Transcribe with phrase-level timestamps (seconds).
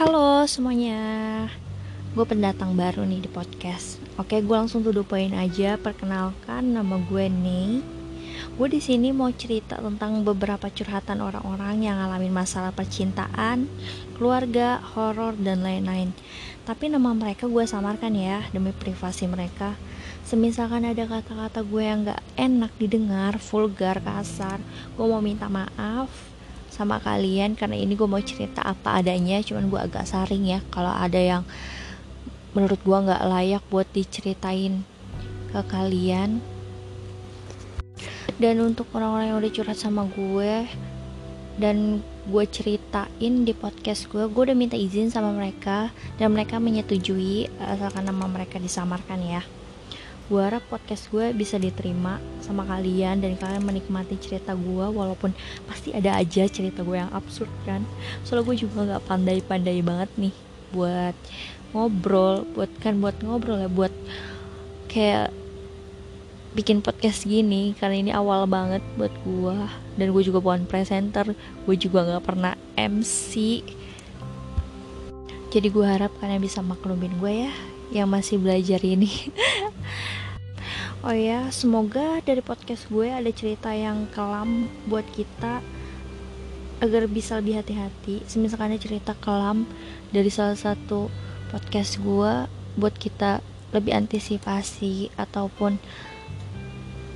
[0.00, 1.44] Halo semuanya.
[2.16, 4.00] Gue pendatang baru nih di podcast.
[4.16, 5.04] Oke gue langsung to the
[5.36, 5.76] aja.
[5.76, 7.84] Perkenalkan nama gue Ney.
[8.56, 13.68] Gue di sini mau cerita tentang beberapa curhatan orang-orang yang ngalamin masalah percintaan,
[14.16, 16.16] keluarga, horor, dan lain-lain.
[16.64, 19.76] Tapi nama mereka gue samarkan ya demi privasi mereka.
[20.24, 24.64] Semisalkan ada kata-kata gue yang gak enak didengar, vulgar, kasar,
[24.96, 26.39] gue mau minta maaf
[26.70, 30.90] sama kalian karena ini gue mau cerita apa adanya cuman gue agak saring ya kalau
[30.90, 31.42] ada yang
[32.54, 34.82] menurut gue nggak layak buat diceritain
[35.50, 36.42] ke kalian.
[38.40, 40.64] Dan untuk orang-orang yang udah curhat sama gue
[41.60, 47.52] dan gue ceritain di podcast gue gue udah minta izin sama mereka dan mereka menyetujui
[47.60, 49.42] asalkan nama mereka disamarkan ya
[50.30, 55.34] gue harap podcast gue bisa diterima sama kalian dan kalian menikmati cerita gue walaupun
[55.66, 57.82] pasti ada aja cerita gue yang absurd kan?
[58.22, 60.34] Soalnya gue juga nggak pandai-pandai banget nih
[60.70, 61.18] buat
[61.74, 63.94] ngobrol buat kan buat ngobrol ya buat
[64.90, 65.34] kayak
[66.50, 69.56] bikin podcast gini karena ini awal banget buat gue
[69.94, 73.62] dan gue juga bukan presenter gue juga nggak pernah MC
[75.50, 77.52] jadi gue harap kalian bisa maklumin gue ya
[77.94, 79.10] yang masih belajar ini
[81.00, 85.64] Oh ya, semoga dari podcast gue ada cerita yang kelam buat kita
[86.84, 88.20] agar bisa lebih hati-hati.
[88.28, 89.64] Semisalkan ada cerita kelam
[90.12, 91.08] dari salah satu
[91.48, 92.44] podcast gue
[92.76, 93.40] buat kita
[93.72, 95.80] lebih antisipasi ataupun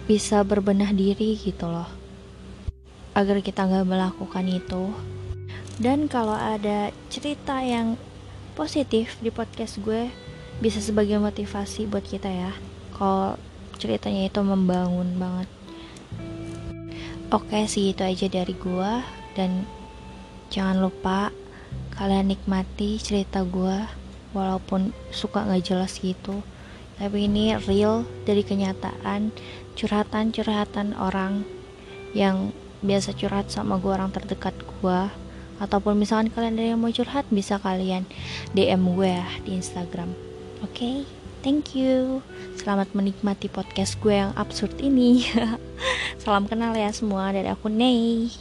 [0.08, 1.92] bisa berbenah diri gitu loh.
[3.12, 4.96] Agar kita nggak melakukan itu.
[5.76, 8.00] Dan kalau ada cerita yang
[8.56, 10.08] positif di podcast gue
[10.64, 12.52] bisa sebagai motivasi buat kita ya.
[12.96, 13.36] Kalau
[13.84, 15.48] ceritanya itu membangun banget.
[17.28, 19.04] Oke sih itu aja dari gua.
[19.36, 19.68] Dan
[20.48, 21.28] jangan lupa
[22.00, 23.92] kalian nikmati cerita gua
[24.32, 26.40] walaupun suka nggak jelas gitu.
[26.96, 29.36] Tapi ini real dari kenyataan
[29.76, 31.44] curhatan-curhatan orang
[32.16, 35.12] yang biasa curhat sama gua orang terdekat gua.
[35.60, 38.08] Ataupun misalkan kalian ada yang mau curhat bisa kalian
[38.56, 40.10] DM gue ya di Instagram.
[40.66, 40.74] Oke?
[41.06, 41.23] okay?
[41.44, 42.24] Thank you.
[42.56, 45.28] Selamat menikmati podcast gue yang absurd ini.
[46.24, 48.32] Salam kenal ya semua dari aku Ney.